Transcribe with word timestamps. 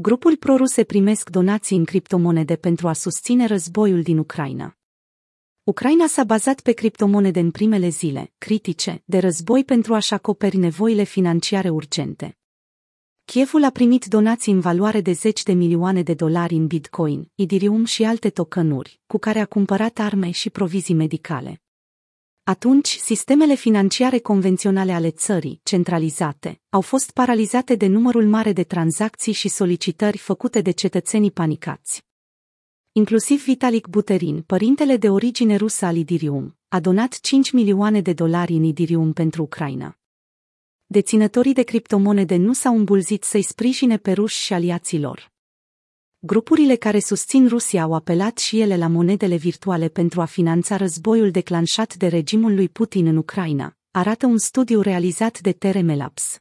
Grupuri 0.00 0.36
proruse 0.36 0.84
primesc 0.84 1.30
donații 1.30 1.76
în 1.76 1.84
criptomonede 1.84 2.56
pentru 2.56 2.88
a 2.88 2.92
susține 2.92 3.46
războiul 3.46 4.02
din 4.02 4.18
Ucraina. 4.18 4.76
Ucraina 5.62 6.06
s-a 6.06 6.24
bazat 6.24 6.60
pe 6.60 6.72
criptomonede 6.72 7.40
în 7.40 7.50
primele 7.50 7.88
zile, 7.88 8.32
critice, 8.38 9.02
de 9.04 9.18
război 9.18 9.64
pentru 9.64 9.94
a-și 9.94 10.14
acoperi 10.14 10.56
nevoile 10.56 11.02
financiare 11.02 11.68
urgente. 11.68 12.38
Kievul 13.24 13.64
a 13.64 13.70
primit 13.70 14.04
donații 14.04 14.52
în 14.52 14.60
valoare 14.60 15.00
de 15.00 15.12
10 15.12 15.42
de 15.42 15.52
milioane 15.52 16.02
de 16.02 16.14
dolari 16.14 16.54
în 16.54 16.66
Bitcoin, 16.66 17.30
Ethereum 17.34 17.84
și 17.84 18.04
alte 18.04 18.30
tokenuri, 18.30 19.00
cu 19.06 19.18
care 19.18 19.38
a 19.38 19.46
cumpărat 19.46 19.98
arme 19.98 20.30
și 20.30 20.50
provizii 20.50 20.94
medicale. 20.94 21.62
Atunci, 22.48 22.88
sistemele 22.88 23.54
financiare 23.54 24.18
convenționale 24.18 24.92
ale 24.92 25.10
țării, 25.10 25.60
centralizate, 25.62 26.60
au 26.70 26.80
fost 26.80 27.10
paralizate 27.10 27.74
de 27.74 27.86
numărul 27.86 28.26
mare 28.26 28.52
de 28.52 28.62
tranzacții 28.64 29.32
și 29.32 29.48
solicitări 29.48 30.18
făcute 30.18 30.60
de 30.60 30.70
cetățenii 30.70 31.30
panicați. 31.30 32.04
Inclusiv 32.92 33.44
Vitalik 33.44 33.86
Buterin, 33.86 34.42
părintele 34.42 34.96
de 34.96 35.10
origine 35.10 35.56
rusă 35.56 35.84
al 35.84 35.96
Idirium, 35.96 36.58
a 36.68 36.80
donat 36.80 37.20
5 37.20 37.50
milioane 37.50 38.00
de 38.00 38.12
dolari 38.12 38.52
în 38.52 38.62
Idirium 38.62 39.12
pentru 39.12 39.42
Ucraina. 39.42 39.98
Deținătorii 40.86 41.54
de 41.54 41.62
criptomonede 41.62 42.36
nu 42.36 42.52
s-au 42.52 42.76
îmbulzit 42.76 43.24
să-i 43.24 43.42
sprijine 43.42 43.96
pe 43.96 44.12
ruși 44.12 44.44
și 44.44 44.52
aliații 44.52 45.00
lor. 45.00 45.32
Grupurile 46.20 46.74
care 46.74 46.98
susțin 46.98 47.48
Rusia 47.48 47.82
au 47.82 47.94
apelat 47.94 48.38
și 48.38 48.60
ele 48.60 48.76
la 48.76 48.86
monedele 48.86 49.36
virtuale 49.36 49.88
pentru 49.88 50.20
a 50.20 50.24
finanța 50.24 50.76
războiul 50.76 51.30
declanșat 51.30 51.94
de 51.94 52.06
regimul 52.06 52.54
lui 52.54 52.68
Putin 52.68 53.06
în 53.06 53.16
Ucraina, 53.16 53.76
arată 53.90 54.26
un 54.26 54.38
studiu 54.38 54.80
realizat 54.80 55.40
de 55.40 55.52
TRM 55.52 55.96
Labs. 55.96 56.38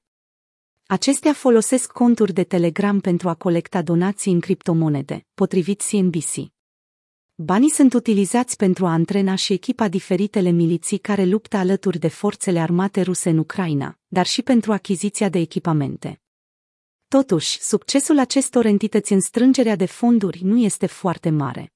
Acestea 0.85 1.33
folosesc 1.33 1.91
conturi 1.91 2.33
de 2.33 2.43
Telegram 2.43 2.99
pentru 2.99 3.29
a 3.29 3.33
colecta 3.33 3.81
donații 3.81 4.31
în 4.31 4.39
criptomonede, 4.39 5.25
potrivit 5.33 5.81
CNBC. 5.81 6.51
Banii 7.35 7.69
sunt 7.69 7.93
utilizați 7.93 8.55
pentru 8.55 8.85
a 8.85 8.91
antrena 8.91 9.35
și 9.35 9.53
echipa 9.53 9.87
diferitele 9.87 10.49
miliții 10.49 10.97
care 10.97 11.25
luptă 11.25 11.57
alături 11.57 11.99
de 11.99 12.07
forțele 12.07 12.59
armate 12.59 13.01
ruse 13.01 13.29
în 13.29 13.37
Ucraina, 13.37 13.97
dar 14.07 14.25
și 14.25 14.41
pentru 14.41 14.71
achiziția 14.71 15.29
de 15.29 15.39
echipamente. 15.39 16.21
Totuși, 17.09 17.61
succesul 17.61 18.19
acestor 18.19 18.65
entități 18.65 19.13
în 19.13 19.19
strângerea 19.19 19.75
de 19.75 19.85
fonduri 19.85 20.43
nu 20.43 20.57
este 20.57 20.85
foarte 20.85 21.29
mare. 21.29 21.73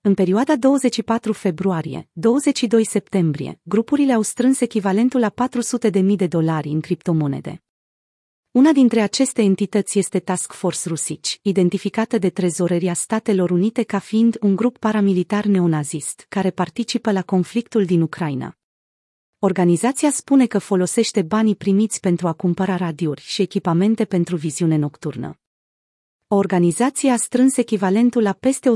În 0.00 0.14
perioada 0.14 0.56
24 0.56 1.32
februarie-22 1.32 2.80
septembrie, 2.82 3.60
grupurile 3.62 4.12
au 4.12 4.22
strâns 4.22 4.60
echivalentul 4.60 5.20
la 5.20 5.32
400.000 5.90 6.16
de 6.16 6.26
dolari 6.26 6.68
în 6.68 6.80
criptomonede. 6.80 7.62
Una 8.50 8.72
dintre 8.72 9.00
aceste 9.00 9.42
entități 9.42 9.98
este 9.98 10.18
Task 10.18 10.52
Force 10.52 10.88
Rusici, 10.88 11.38
identificată 11.42 12.18
de 12.18 12.30
Trezoreria 12.30 12.94
Statelor 12.94 13.50
Unite 13.50 13.82
ca 13.82 13.98
fiind 13.98 14.36
un 14.40 14.56
grup 14.56 14.78
paramilitar 14.78 15.44
neonazist 15.44 16.26
care 16.28 16.50
participă 16.50 17.12
la 17.12 17.22
conflictul 17.22 17.84
din 17.84 18.00
Ucraina. 18.00 18.56
Organizația 19.44 20.10
spune 20.10 20.46
că 20.46 20.58
folosește 20.58 21.22
banii 21.22 21.56
primiți 21.56 22.00
pentru 22.00 22.28
a 22.28 22.32
cumpăra 22.32 22.76
radiuri 22.76 23.20
și 23.20 23.42
echipamente 23.42 24.04
pentru 24.04 24.36
viziune 24.36 24.76
nocturnă. 24.76 25.38
O 26.28 26.36
organizație 26.36 27.10
a 27.10 27.16
strâns 27.16 27.56
echivalentul 27.56 28.22
la 28.22 28.32
peste 28.32 28.70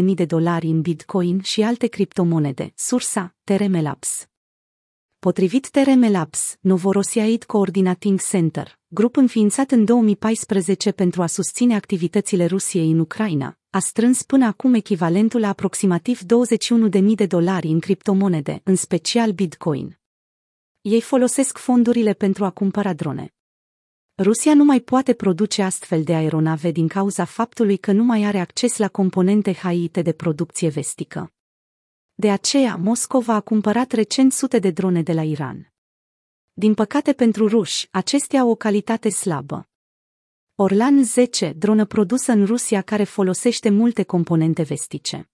160.000 0.00 0.04
de 0.14 0.24
dolari 0.24 0.66
în 0.66 0.80
Bitcoin 0.80 1.40
și 1.40 1.62
alte 1.62 1.86
criptomonede, 1.86 2.72
sursa, 2.76 3.34
TRM 3.44 3.82
Labs. 3.82 4.26
Potrivit 5.18 5.70
TRM 5.70 6.10
Labs, 6.10 6.56
Novorossiaid 6.60 7.44
Coordinating 7.44 8.20
Center, 8.20 8.78
grup 8.88 9.16
înființat 9.16 9.70
în 9.70 9.84
2014 9.84 10.92
pentru 10.92 11.22
a 11.22 11.26
susține 11.26 11.74
activitățile 11.74 12.46
Rusiei 12.46 12.90
în 12.90 12.98
Ucraina, 12.98 13.56
a 13.74 13.78
strâns 13.78 14.22
până 14.22 14.46
acum 14.46 14.74
echivalentul 14.74 15.40
la 15.40 15.48
aproximativ 15.48 16.20
21.000 16.20 17.14
de 17.14 17.26
dolari 17.26 17.68
în 17.68 17.80
criptomonede, 17.80 18.60
în 18.64 18.76
special 18.76 19.32
Bitcoin. 19.32 19.98
Ei 20.80 21.00
folosesc 21.00 21.58
fondurile 21.58 22.12
pentru 22.12 22.44
a 22.44 22.50
cumpăra 22.50 22.92
drone. 22.92 23.34
Rusia 24.22 24.54
nu 24.54 24.64
mai 24.64 24.80
poate 24.80 25.14
produce 25.14 25.62
astfel 25.62 26.02
de 26.02 26.14
aeronave 26.14 26.70
din 26.70 26.88
cauza 26.88 27.24
faptului 27.24 27.76
că 27.76 27.92
nu 27.92 28.04
mai 28.04 28.24
are 28.24 28.38
acces 28.38 28.76
la 28.76 28.88
componente 28.88 29.52
haite 29.52 30.02
de 30.02 30.12
producție 30.12 30.68
vestică. 30.68 31.32
De 32.14 32.30
aceea, 32.30 32.76
Moscova 32.76 33.34
a 33.34 33.40
cumpărat 33.40 33.92
recent 33.92 34.32
sute 34.32 34.58
de 34.58 34.70
drone 34.70 35.02
de 35.02 35.12
la 35.12 35.22
Iran. 35.22 35.72
Din 36.52 36.74
păcate 36.74 37.12
pentru 37.12 37.48
ruși, 37.48 37.88
acestea 37.90 38.40
au 38.40 38.48
o 38.48 38.54
calitate 38.54 39.08
slabă. 39.08 39.66
Orlan 40.54 41.04
10, 41.04 41.52
dronă 41.52 41.84
produsă 41.84 42.32
în 42.32 42.44
Rusia 42.44 42.82
care 42.82 43.04
folosește 43.04 43.70
multe 43.70 44.02
componente 44.02 44.62
vestice. 44.62 45.30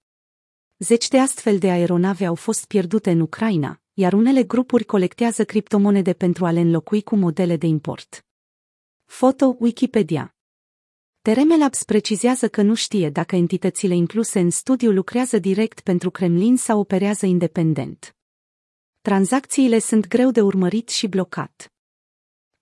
Zeci 0.79 1.09
de 1.09 1.19
astfel 1.19 1.59
de 1.59 1.71
aeronave 1.71 2.27
au 2.27 2.35
fost 2.35 2.65
pierdute 2.65 3.11
în 3.11 3.21
Ucraina, 3.21 3.81
iar 3.93 4.13
unele 4.13 4.43
grupuri 4.43 4.85
colectează 4.85 5.45
criptomonede 5.45 6.13
pentru 6.13 6.47
a 6.47 6.51
le 6.51 6.61
înlocui 6.61 7.03
cu 7.03 7.17
modele 7.17 7.57
de 7.57 7.67
import. 7.67 8.27
Foto 9.05 9.57
Wikipedia 9.59 10.35
Labs 11.59 11.83
precizează 11.83 12.49
că 12.49 12.63
nu 12.63 12.75
știe 12.75 13.11
dacă 13.11 13.37
entitățile 13.37 13.95
incluse 13.95 14.41
în 14.41 14.51
studiu 14.51 14.91
lucrează 14.91 15.39
direct 15.39 15.81
pentru 15.81 16.11
Kremlin 16.11 16.57
sau 16.57 16.79
operează 16.79 17.27
independent. 17.27 18.17
Tranzacțiile 19.01 19.79
sunt 19.79 20.09
greu 20.09 20.31
de 20.31 20.41
urmărit 20.41 20.89
și 20.89 21.07
blocat. 21.07 21.73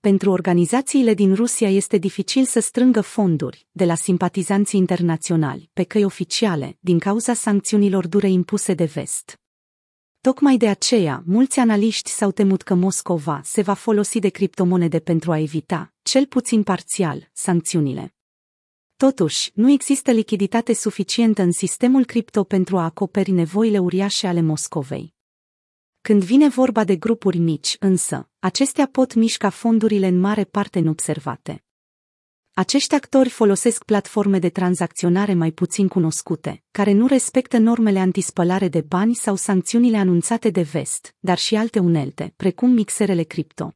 Pentru 0.07 0.31
organizațiile 0.31 1.15
din 1.15 1.35
Rusia 1.35 1.71
este 1.71 1.97
dificil 1.97 2.45
să 2.45 2.61
strângă 2.61 3.01
fonduri 3.01 3.67
de 3.73 3.85
la 3.85 3.95
simpatizanții 3.95 4.79
internaționali 4.79 5.71
pe 5.73 5.83
căi 5.83 6.05
oficiale 6.05 6.77
din 6.81 6.99
cauza 6.99 7.35
sancțiunilor 7.35 8.07
dure 8.09 8.29
impuse 8.29 8.75
de 8.75 8.85
vest. 8.85 9.41
Tocmai 10.21 10.57
de 10.57 10.69
aceea, 10.69 11.23
mulți 11.27 11.59
analiști 11.59 12.11
s-au 12.11 12.31
temut 12.31 12.63
că 12.63 12.75
Moscova 12.75 13.41
se 13.45 13.63
va 13.63 13.75
folosi 13.75 14.19
de 14.19 14.29
criptomonede 14.29 14.99
pentru 14.99 15.33
a 15.33 15.39
evita, 15.39 15.93
cel 16.03 16.27
puțin 16.27 16.63
parțial, 16.63 17.31
sancțiunile. 17.33 18.15
Totuși, 18.97 19.51
nu 19.55 19.71
există 19.71 20.11
lichiditate 20.11 20.73
suficientă 20.73 21.43
în 21.43 21.53
sistemul 21.53 22.05
cripto 22.05 22.45
pentru 22.45 22.79
a 22.79 22.85
acoperi 22.85 23.31
nevoile 23.31 23.79
uriașe 23.79 24.27
ale 24.27 24.41
Moscovei. 24.41 25.16
Când 26.07 26.23
vine 26.23 26.49
vorba 26.49 26.85
de 26.85 26.97
grupuri 26.97 27.39
mici, 27.39 27.77
însă, 27.79 28.29
acestea 28.39 28.87
pot 28.87 29.15
mișca 29.15 29.49
fondurile 29.49 30.07
în 30.07 30.21
mare 30.21 30.45
parte 30.45 30.79
neobservate. 30.81 31.65
Acești 32.55 32.95
actori 32.95 33.29
folosesc 33.29 33.85
platforme 33.85 34.39
de 34.39 34.49
tranzacționare 34.49 35.35
mai 35.35 35.51
puțin 35.51 35.89
cunoscute, 35.89 36.63
care 36.71 36.93
nu 36.93 37.07
respectă 37.07 37.59
normele 37.59 37.99
antispălare 37.99 38.69
de 38.69 38.81
bani 38.81 39.15
sau 39.15 39.37
sancțiunile 39.37 39.97
anunțate 39.97 40.51
de 40.51 40.63
vest, 40.63 41.15
dar 41.19 41.39
și 41.39 41.57
alte 41.57 41.79
unelte, 41.79 42.33
precum 42.37 42.71
mixerele 42.71 43.23
cripto. 43.23 43.73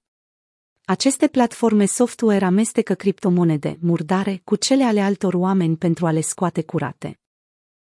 Aceste 0.84 1.26
platforme 1.26 1.84
software 1.84 2.44
amestecă 2.44 2.94
criptomonede 2.94 3.78
murdare 3.80 4.40
cu 4.44 4.56
cele 4.56 4.84
ale 4.84 5.00
altor 5.00 5.34
oameni 5.34 5.76
pentru 5.76 6.06
a 6.06 6.10
le 6.10 6.20
scoate 6.20 6.62
curate. 6.62 7.19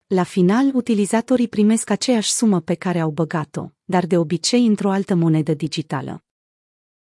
La 0.08 0.22
final, 0.22 0.70
utilizatorii 0.74 1.48
primesc 1.48 1.90
aceeași 1.90 2.32
sumă 2.32 2.60
pe 2.60 2.74
care 2.74 3.00
au 3.00 3.10
băgat-o, 3.10 3.70
dar 3.84 4.06
de 4.06 4.18
obicei 4.18 4.66
într-o 4.66 4.90
altă 4.90 5.14
monedă 5.14 5.54
digitală. 5.54 6.25